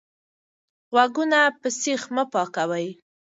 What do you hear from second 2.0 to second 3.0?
مه پاکوئ.